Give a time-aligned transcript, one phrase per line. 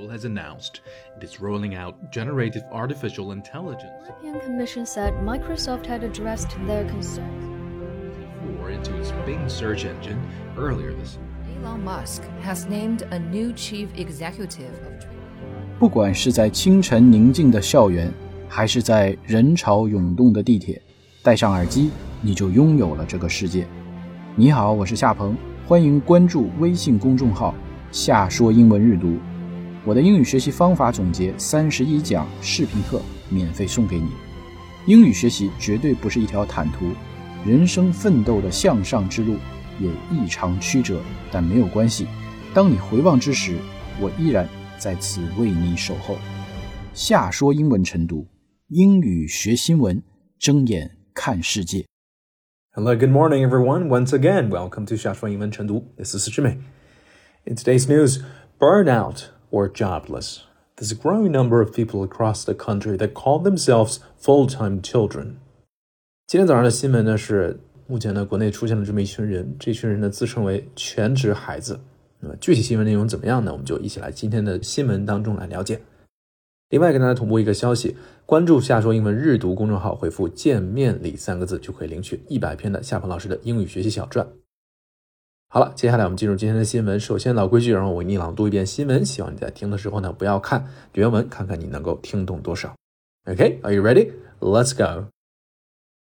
[0.00, 0.80] Seoul has announced
[1.16, 3.92] it is rolling out generative artificial intelligence.
[4.06, 7.44] The European Commission said Microsoft had addressed their concerns.
[8.76, 10.20] into its Bing search engine
[10.56, 11.64] earlier this year.
[11.64, 15.16] Elon Musk has named a new chief executive of Twitter.
[15.78, 18.12] 不管是在清晨宁静的校园，
[18.48, 20.80] 还是在人潮涌动的地铁，
[21.22, 21.90] 戴上耳机，
[22.20, 23.66] 你就拥有了这个世界。
[24.34, 25.36] 你好，我是夏鹏，
[25.66, 29.16] 欢迎关注微信公众号“夏说英文日读”。
[29.83, 34.11] 我的英语学习方法总结三十一讲视频课免费送给你。
[34.85, 36.91] 英语学习绝对不是一条坦途。
[37.43, 39.37] 人生奋斗的向上之路
[39.79, 42.05] 也异常曲折，但没有关系。
[42.53, 43.57] 当你回望之时，
[43.99, 46.15] 我依然在此为你守候。
[46.93, 48.27] 夏说英文晨读，
[48.67, 50.03] 英语学新闻，
[50.37, 51.87] 睁眼看世界。
[52.73, 53.87] Hello, good morning, everyone.
[53.87, 55.91] Once again, welcome to 夏说英文晨读。
[55.97, 56.59] This is 志美。
[57.45, 58.21] In today's news,
[58.59, 60.39] burnout or jobless.
[60.77, 65.35] There's a growing number of people across the country that call themselves full-time children.
[66.27, 71.79] 今天早上的新闻呢是，目前呢国内出现了这么一群人，这群人呢自称为全职孩子。
[72.19, 73.51] 那么具体新闻内容怎么样呢？
[73.51, 75.81] 我们就一起来今天的新闻当中来了解。
[76.69, 84.25] 另外，跟大家同步一个消息：关注“夏说英文日读”公众号，回复“见面礼”三个字，就可以领取一百篇的夏鹏老师的英语学习小传。
[85.50, 87.00] 好了，接下来我们进入今天的新闻。
[87.00, 89.04] 首先，老规矩，让我为你朗读一遍新闻。
[89.04, 92.74] 希望你在听的时候呢，不要看原文，看看你能够听懂多少。
[93.24, 94.12] OK，Are you ready?
[94.40, 95.06] Let's go.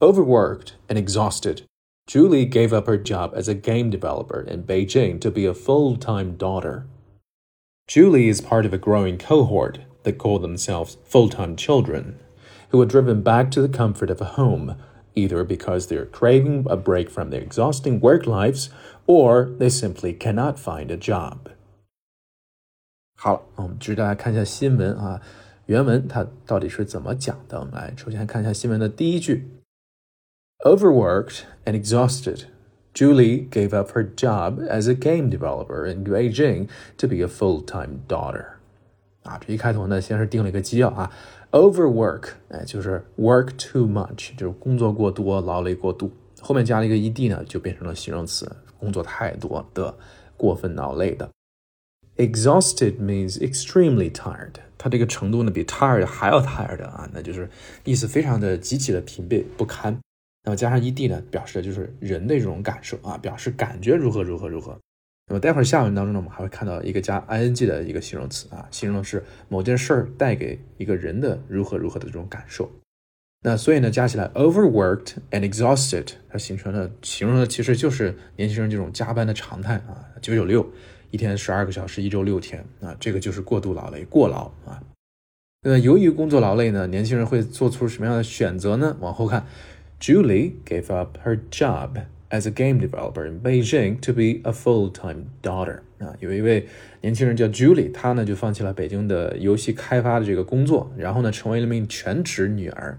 [0.00, 1.62] Overworked and exhausted,
[2.06, 5.96] Julie gave up her job as a game developer in Beijing to be a full
[5.96, 6.86] time daughter.
[7.86, 12.16] Julie is part of a growing cohort that call themselves full time children,
[12.70, 14.76] who are driven back to the comfort of a home,
[15.14, 18.68] either because they're craving a break from their exhausting work lives
[19.06, 21.38] or they simply cannot find a job.
[23.16, 25.20] 好，我们知大家看一下新闻啊，
[25.66, 27.58] 原文它到底是怎么讲的？
[27.58, 29.48] 我们来首先看一下新闻的第一句。
[30.64, 32.44] Overworked and exhausted,
[32.94, 38.00] Julie gave up her job as a game developer in Beijing to be a full-time
[38.08, 38.44] daughter.
[39.24, 41.10] 啊，这一开头呢，先是定了一个基调啊
[41.53, 46.11] ，overwork，哎，就是 work too much，就是工作过多、劳累过度。
[46.41, 49.95] 后面加了一个 ed 呢，就变成了形容词，工作太多的、
[50.35, 51.29] 过分劳累的。
[52.17, 57.49] Exhausted means extremely tired，它这个程度呢，比 tired 还要 tired 啊，那就是
[57.85, 59.97] 意思非常的极其的疲惫不堪。
[60.43, 64.77] 那么加上 ed 呢，表示的就是人的这种感受啊，表示感觉如何如何如何。
[65.27, 72.69] 那么待会儿下文当中呢，我们还会看到一个加 ing 的一个形容词啊，形容的是某件事儿带给一个人的如何如何的这种感受。
[73.41, 80.65] 那所以呢，加起来 overworked and exhausted，它形成了形容的其实就是年轻人这种加班的常态啊，九九六，
[81.11, 84.83] 一天十二个小时，一周六天啊，这个就是过度劳累、过劳啊。
[85.61, 88.97] 那由于工作劳累呢，年轻人会做出什么样的选择呢？
[88.99, 89.45] 往后看。
[89.99, 91.91] Julie gave up her job
[92.32, 96.66] as a game developer in Beijing to be a full-time daughter 啊，有一位
[97.00, 102.98] 年轻人叫 Julie，她呢就放弃了北京的游戏开发的这个工作，然后呢成为了一名全职女儿。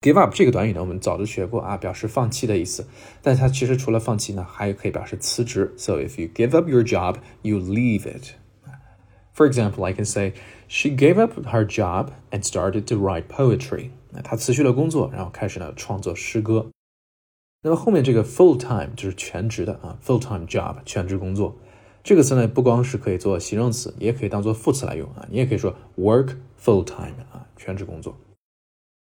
[0.00, 2.86] Give up 这个短语呢，我们早就学过啊，表示放弃的意思。
[3.20, 5.72] 但它其实除了放弃呢，还可以表示辞职。
[5.76, 8.34] So if you give up your job, you leave it.
[9.34, 10.34] For example, I can say
[10.68, 13.90] she gave up her job and started to write poetry.
[14.10, 16.68] 那他辞去了工作，然后开始呢创作诗歌。
[17.63, 21.55] 那么后面这个 full time 就是全职的啊，full time job 全职工作。
[22.03, 25.25] 这个词呢不光是可以做形容词，也可以当做副词来用啊。
[25.31, 28.17] 你也可以说 work full time 啊，全职工作。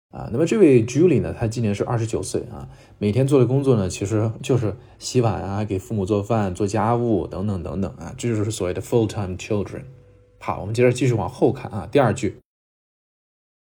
[0.09, 2.67] 啊，那么这位 Julie 呢，她今年是二十九岁啊，
[2.97, 9.83] 每天做的工作呢其实就是洗碗啊，给父母做饭、做家务等等等等啊，这就是所谓的 full time children。
[10.39, 12.37] 好，我们接着继续往后看啊，第二句。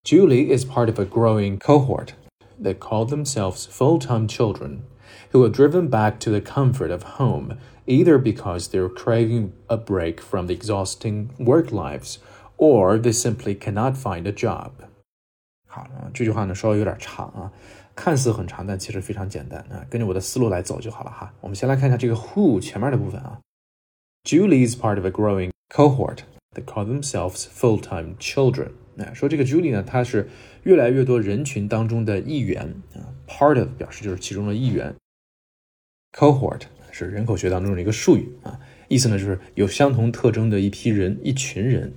[0.05, 2.11] Julie is part of a growing cohort
[2.60, 4.84] that call themselves full time children
[5.32, 7.58] who are driven back to the comfort of home
[7.88, 12.20] either because they're craving a break from the exhausting work lives
[12.58, 14.72] or they simply cannot find a job.
[15.68, 17.52] 好，这句话呢稍微有点长啊，
[17.96, 21.34] 看似很长，但其实非常简单啊，跟着我的思路来走就好了哈。
[21.42, 23.40] 我们先来看一下这个 who 前面的部分啊。
[24.24, 26.20] Julie is part of a growing cohort
[26.54, 30.29] that call themselves full-time children 哎，说这个 Julie 呢，她是
[30.63, 32.63] 越来越多人群当中的一员
[32.95, 34.95] 啊，part of 表示就是其中的一员
[36.13, 38.59] ，cohort 是人口学当中的一个术语啊，
[38.89, 41.93] 意思呢就是有相同特征的一批人、一群人。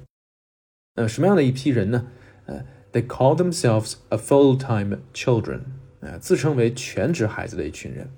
[0.95, 2.07] 呃，什么样的一批人呢？
[2.45, 5.61] 呃，they call themselves a full-time children，
[6.01, 8.09] 啊，自称为全职孩子的一群人。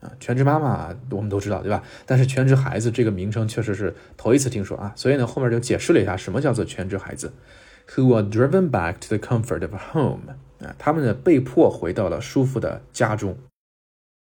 [0.00, 1.82] 啊，全职妈妈我们都知道，对吧？
[2.06, 7.30] 但是全职孩子这个名称确实是头一次听说啊，所以呢，后面就解释了一下什么叫做全职孩子
[7.94, 10.20] ，who are driven back to the comfort of home
[10.60, 13.36] 啊，他们呢被迫回到了舒服的家中。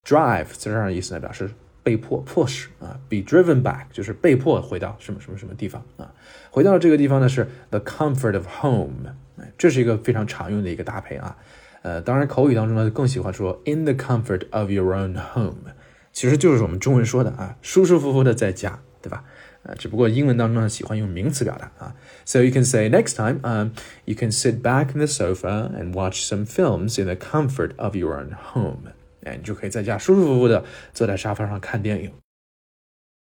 [0.07, 1.51] drive 在这儿的意思呢，表示
[1.83, 6.13] 被迫、迫使啊，be driven back 就是被迫回到什么什么什么地方啊，
[6.51, 9.15] 回到这个地方呢是 the comfort of home，
[9.57, 11.37] 这是一个非常常用的一个搭配啊。
[11.83, 15.73] 呃，当然口语当中呢更喜欢说 in the comfort of your own home，
[16.13, 19.25] 其实就是我们中文说的啊，舒舒服服的在家，对吧？
[19.64, 21.96] 啊，只不过英文当中呢喜欢用名词表达啊。
[22.26, 23.72] So you can say next time, um,
[24.06, 27.96] you can sit back in the sofa and watch some films in the comfort of
[27.96, 28.94] your own home。
[29.24, 30.64] 哎，你就可以在家舒舒服服的
[30.94, 32.12] 坐在沙发上看电影。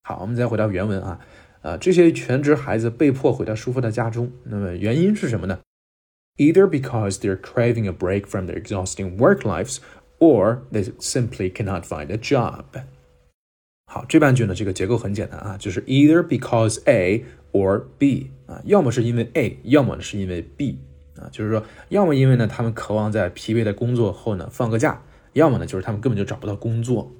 [0.03, 1.19] 好，我们再回到原文啊，
[1.61, 5.59] 呃，这些全职孩子被迫回到舒服的家中，那么原因是什么呢？
[6.37, 9.77] either because they're craving a break from their exhausting work lives
[10.19, 12.65] or they simply cannot find a job.
[13.92, 20.78] 好，这半句呢，这个结构很简单啊，就是 either because A or B 啊，要么是因为 A，要么呢是因为 B
[21.16, 25.02] 啊，就是说，要么因为呢他们渴望在疲惫的工作后呢放个假，
[25.32, 27.10] 要么呢就是他们根本就找不到工作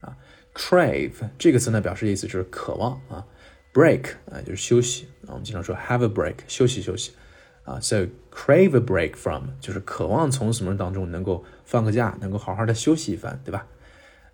[0.00, 0.14] 啊。
[0.54, 3.24] crave 这个词呢表示意思就是渴望啊
[3.72, 7.12] ，break 啊就是休息啊，我们经常说 have a break 休息休息。
[7.64, 13.66] 啊，so crave a break from 就是渴望从什么当中能够放个假，能够好好的休息一番，对吧？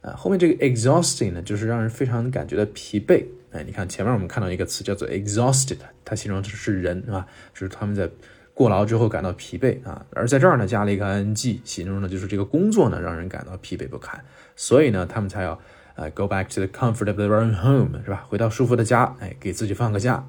[0.00, 3.27] 啊，后面这个 exhausting 呢，就是让人非常感觉到疲惫。
[3.50, 7.27] 哎，你看前面我们看到一个词叫做 exhausted，它形容的是人，是吧？
[7.53, 8.09] 就是他们在
[8.53, 10.05] 过劳之后感到疲惫啊。
[10.11, 14.23] 而在这儿呢，加了一个 ing，形容的就是这个工作呢让人感到疲惫不堪，
[14.55, 15.59] 所以呢，他们才要
[15.97, 18.25] 呃 go back to the comfort of their own home，是吧？
[18.29, 20.25] 回到舒服的家，哎，给自己放个假。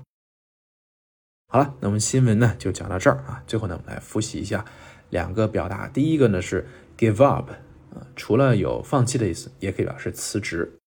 [1.52, 3.44] 好了，那我们新闻呢就讲到这儿啊。
[3.46, 4.64] 最后呢，我们来复习一下
[5.10, 5.88] 两个表达。
[5.88, 6.66] 第一个呢是
[6.98, 7.50] give up
[7.94, 10.80] 啊，除了有放弃的意思，也可以表示辞职。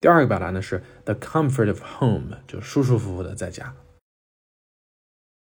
[0.00, 3.74] 第二个表达呢是 the comfort of home，就舒舒服服的在家。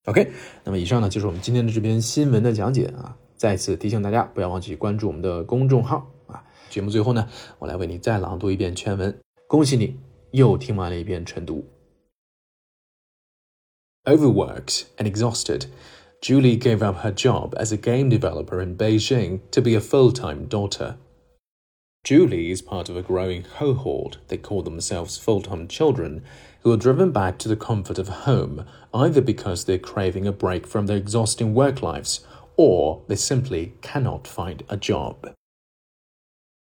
[0.06, 0.32] OK，
[0.64, 3.18] 那么以上呢就是我们今天的这篇新闻的讲解啊。
[3.36, 6.44] 再次提醒大家，不要忘记关注我们的公众号啊。
[6.72, 7.30] 节目最后呢，
[7.60, 9.16] 我来为你再朗读一遍全文。
[9.48, 10.00] 恭喜你
[10.32, 11.64] 又听完了一遍晨读。
[14.06, 15.68] Overworked and exhausted,
[16.22, 20.12] Julie gave up her job as a game developer in Beijing to be a full
[20.12, 20.98] time daughter.
[22.04, 26.24] Julie is part of a growing cohort, they call themselves full time children,
[26.62, 30.66] who are driven back to the comfort of home, either because they're craving a break
[30.66, 32.26] from their exhausting work lives
[32.58, 35.34] or they simply cannot find a job.